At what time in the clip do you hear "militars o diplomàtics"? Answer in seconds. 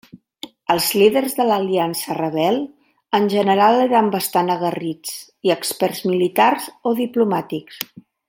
6.15-7.79